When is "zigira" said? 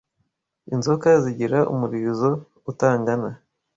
1.23-1.59